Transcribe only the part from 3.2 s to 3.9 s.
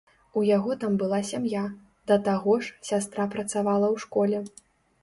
працавала